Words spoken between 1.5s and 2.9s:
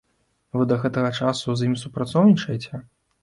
з імі супрацоўнічаеце?